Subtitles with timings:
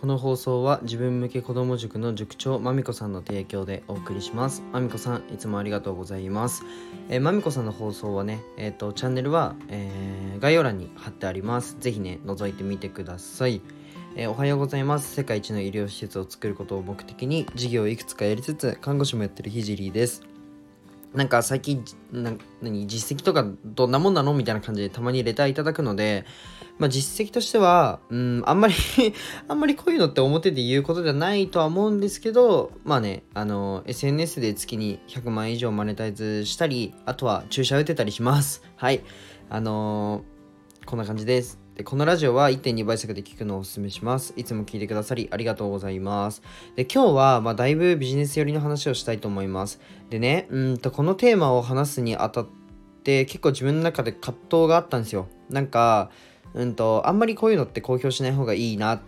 [0.00, 4.62] この放送は自分向け子ども塾の塾長まみこさんの提供でお送りします。
[4.72, 6.64] まみこさんいつもありがとうございます。
[7.10, 11.76] えーまみこさんの放送はねえっ、とチャンネルは、えー概要欄に貼ってあります。
[11.80, 13.60] ぜひね覗いてみてください。
[14.16, 15.14] えーおはようございます。
[15.14, 20.29] 世界一の医療施設を作ることを目的に事業をいくつかやりつつ看護師もやってるひじりです。
[21.14, 22.32] なんか最近な
[22.62, 26.24] 何実績とかどんなもんなのみたいな感じでたまにレターいただくので、
[26.78, 28.74] まあ、実績としては、うん、あんまり
[29.48, 38.62] あんまりこういうのって表で言うことではないとは思うんですけどまあねあの SNS で月に100万以上マネタイズしたりあとは注射打てたりします。
[38.76, 39.02] はい。
[39.48, 40.40] あのー
[40.86, 41.69] こんな感じです。
[41.84, 44.34] このラジオは1.2倍速で聞くのをおすすめします。
[44.36, 46.42] いつも聞いてくださりありがとうございます。
[46.76, 49.80] で今日は、まあ、だいぶビジネス寄りの話をしたいと思います。
[50.10, 52.46] でねうんとこのテーマを話すにあたっ
[53.02, 55.28] て結構自分の中で葛藤があったんですよ。
[55.48, 56.10] なんか
[56.54, 59.02] うんとあんまりこういうのって公表しない方がいいな。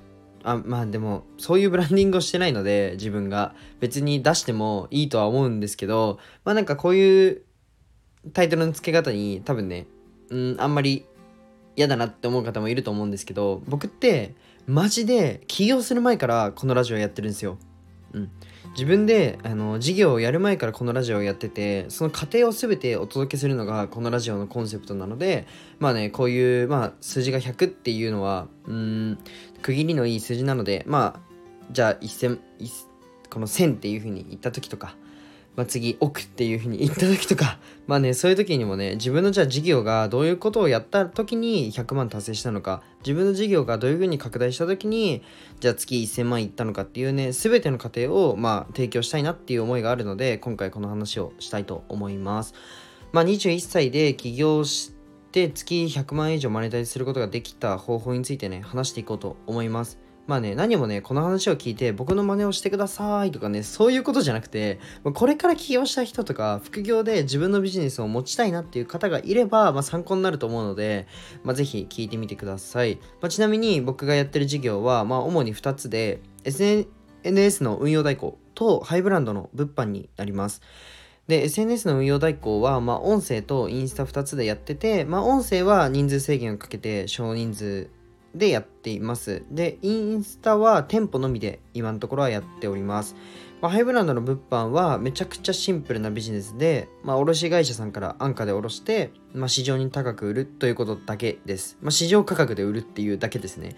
[0.45, 3.55] あまあでもそういうブランディングをしてないので自分が。
[3.81, 7.43] 別に出してもいいとは思うんですけどまあなんかこういう
[8.33, 9.87] タイトルの付け方に多分ね
[10.31, 11.05] うんあんまり
[11.77, 14.35] 嫌だなって思う方もいると思うんですけど僕って
[14.67, 17.59] マジで起業する前からこのラジオやってるんですよ。
[18.13, 18.31] うん、
[18.73, 25.47] 自分であの事業をやる前からこのラジオをやっててその過程を全てお届けするのがこのラジオのコンセプトなので
[25.79, 29.19] まあねこういう、まあ、数字が100っていうのはうん
[29.63, 31.21] 区切りのいい数字なのでまあ
[31.71, 32.39] じゃあ1000
[33.31, 34.95] この1000っていう風に言った時とか
[35.55, 45.23] まあ、次億っていう風に言った時とか まあねそういう時にもね自分のじゃあ事業がどういうことをやった時に100万達成したのか自分の事業がどういう風に拡大した時に
[45.61, 52.55] じゃあ月1000万いったのかっていうね全ての過程をまあ提供したいなっていう思いがあるので今回この話をしたいと思います。
[53.13, 54.95] まあ21歳で起業し
[55.33, 60.02] て月100万以上マネタイズすることができた方法についてね話していこうと思います。
[60.27, 71.09] まあね、何もね、この話を聞いて、僕の真似をしてくださいとかね、そういうことじゃなくて、これから起業した人とか、副業で自分のビジネスを持ちたいなっていう方がいれば、まあ、参考になると思うので、
[71.43, 73.01] まあ、ぜひ聞いてみてください。
[73.21, 80.63] まあ、ちなみに僕がやってる事業は、まあ、主に2つで、SNS の運用代行とハイブランドの物販になります。
[81.27, 87.91] で、SNS の運用代行は、まあ、音声とインスタ2つでやってて、まあ、音声は人数制限をかけて少人数
[88.35, 89.45] でやっています。
[89.51, 93.15] で、インスタは店舗のみで今のところはやっております。
[93.61, 101.79] まあ、ハイブランドの物販はめちゃくちゃシンプルなビジネスで、まあ、卸会社さんから安価で卸して、まあ、市場に高く売るということだけです。
[101.81, 103.77] まあ、市場価格で売るっていうだけですね。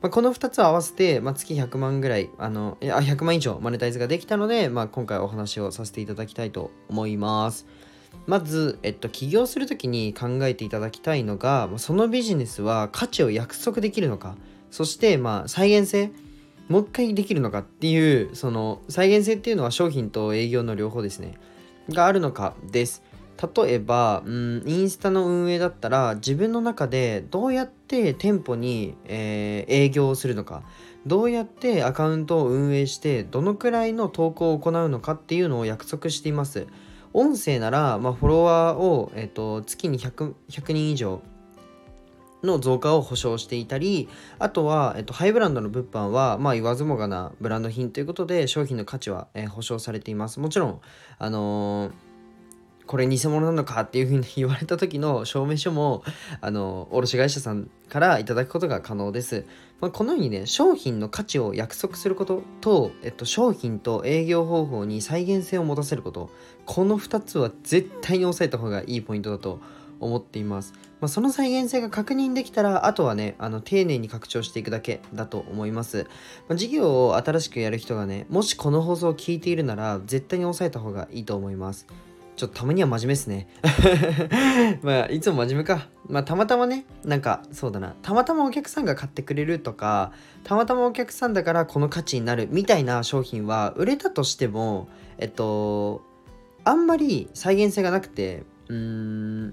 [0.00, 7.66] まあ、この2つを合わせて、まあ、月100万ぐらい、あの、い、100万以上マネタイズができたので、まあ、今回お話をさせていただきたいと思います。
[8.26, 14.36] まず、えっと、起業するときに考えていただきたいのが、そのビジネスは価値を約束できるのか、
[14.70, 16.10] そして、まあ、再現性、
[16.68, 21.34] もう一回できるのかっていう、その、再現性っていうのは商品と営業の両方ですね、
[21.90, 23.02] があるのかです。
[23.56, 30.62] 例えば、うん、インスタの運営だったら、自分の中でどうやって店舗に、えー営業をするのか、
[31.06, 36.66] どうやってアカウントを運営して、どのくらいの投稿を行うのかっていうのを約束しています。
[37.14, 41.22] 音声なら、まあ、フォロワーを、えっと月に 100, 100人以上
[42.42, 44.08] の増加を保証していたり
[44.38, 50.40] あとは、えっと、ハイブランドの物販は、まあ、言わずもがなブランド品ということで商品の価値は、えー保証されています。
[50.40, 50.80] もちろん
[51.18, 52.13] あのー
[52.86, 56.02] これ偽物なのかっていうふうに言われた時の証明書も
[56.40, 59.46] あの卸会社さんからいただくことが可能です、
[59.80, 66.30] まあ、このようにね商品の価値を約束することと、えっと、商品と営業方法に再現性を持たせること。
[66.66, 69.60] この2つは絶対に押さえた方がいいポイントだと
[70.00, 76.06] 思っています、まあ、その再現性が確認できたらあとはねあの丁寧に拡張していくだけだと思います、
[76.48, 81.86] まあ、事業を新しくやる人がねもしこの放送を聞いているなら絶対に押さえた方がいいと思います。
[82.36, 83.48] ちょっとたまには真面目ですね。
[84.82, 85.88] まあ、いつも真面目か。
[86.08, 87.94] まあ、たまたまね、なんか、そうだな。
[88.02, 94.88] たまたまお客さんが買ってくれるとか、たまたまお客さんだからこの価値になるみたいな商品は、売れたとしても、
[95.18, 96.02] えっと、
[96.64, 98.76] あんまり再現性がなくて、うー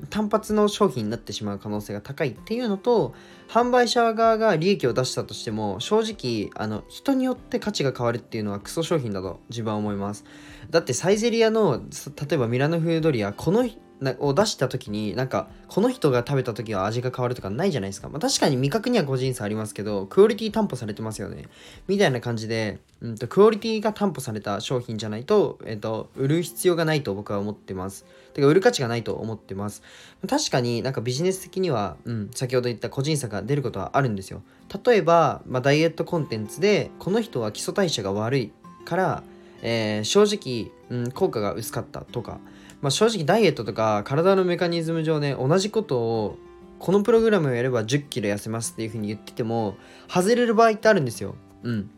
[0.04, 3.14] ん単発の商品になってしまう可能性が高いっていうのと
[3.50, 10.24] 販売者側が利益を出したとしても正直あの人によって価値が変わるっていうのはクソ商品だと自分は思います
[10.72, 11.82] だってサイゼリアの
[12.28, 13.70] 例えばミラノ風ドリアこの
[14.02, 21.46] なを出した時になんかこの人が食べた時は味が変わるとかないじゃないですか、まあ、確かに味覚には個人差ありますけどクオリティ担保されてますよね。
[21.88, 28.06] みたいな感じで、うんと、クオリティが担保された商品じゃないと,、えっと売る必要がないと僕は思ってます。
[28.34, 29.84] てか売る価値がないと思ってます。
[30.28, 34.42] 確かになんかビジネス的には、うん、先ほど言った個人差が出ることはあるんですよ。
[34.84, 38.52] 例えば、まあ、ダイエットコンテンツでこの人は基礎代謝が悪い
[38.84, 39.24] から、
[39.62, 42.40] えー、正直、うん、効果が薄かったとか。
[42.82, 46.38] まあ、正直ダイエットとか体のメカニズム上ね同じことを
[46.80, 49.76] このプログラムをやれば1 0キロ痩せますっていう風に言ってても
[50.10, 51.36] 外れる場合ってあるんですよ。
[51.62, 51.92] うん。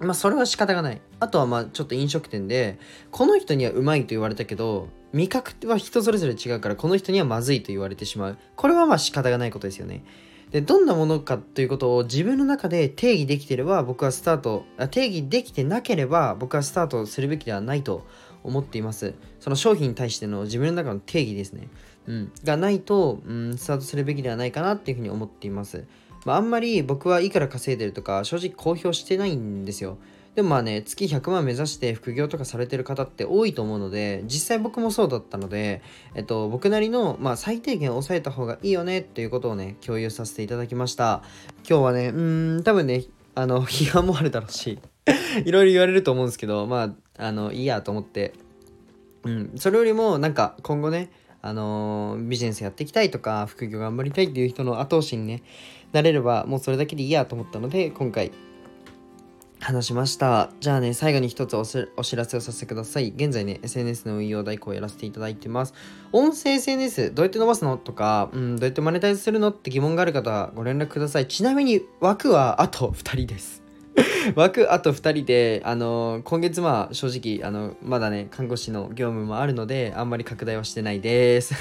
[0.00, 1.00] まあそれは仕方がない。
[1.18, 2.78] あとはまあちょっと飲食店で
[3.10, 8.38] この人にはうまいと言われたけど味覚は人それぞれ違うからこの人にはまずいと言われてしまう。
[8.54, 10.04] これはまあ仕方がないことですよね。
[10.50, 18.06] でどんなものかということを自分の中で定義できてれば僕はスタート定義できてなければ僕はスタートするべきではないと
[18.42, 19.14] 思っています。
[19.40, 21.68] その商品に対しての自分の中の定義ですね。
[22.06, 22.32] うん。
[22.44, 25.84] がないと、うん、スタートするべきではないかなっていうふうに思っています。
[26.24, 29.98] まあ、あんまり僕はいくら稼いでるとか正直公表してないんですよ。
[30.38, 35.82] でもまあね、月100万目指して副業とかされてる方って多いと思うので、実際僕もそうだったので、
[36.14, 41.24] えっと、僕なりの、まあ、最低限抑えた方がいいよねっていうことをね、共有させていただきました。
[41.68, 42.20] 今日はね、う
[42.58, 43.02] ん、多分ね、
[43.34, 44.78] あの、 批判もあるだろうし、
[45.44, 48.32] いろいろ言われると思うんですけど、まあ、あの、いいやと思って、
[49.24, 51.10] うん、それよりも、なんか、今後ね、
[51.42, 55.42] あのー、ビジネスやっていきたいとか、副業頑張りたいっていう人の後押しにね、
[55.90, 58.30] なれれば、もうそれだけでいいやと思ったので、今回、
[59.60, 60.50] 話しました。
[60.60, 63.12] じゃあね、最後に一つお知らせをさせてください。
[63.16, 65.74] 現在ね、SNS の運用代行をやらせていただいてます。
[66.12, 67.76] 音声 SNS どうやって伸ばすの？
[67.76, 69.50] とか、うん、どうやってマネタイズするの？
[69.50, 71.26] って疑問がある方はご連絡ください。
[71.26, 73.62] ちなみに枠はあと2人です。
[74.36, 77.08] 枠あと2人で、あの今月まあ正
[77.40, 81.54] 直、あの、まだね、看護師の業務もあるので、あんまり拡大はしてないです。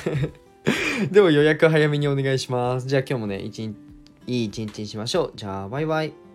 [1.11, 2.87] でも予約早めにお願いします。
[2.87, 3.75] じゃあ今日もね、一日、
[4.27, 5.33] いい一日にしましょう。
[5.35, 6.26] じゃあ、バイバイ。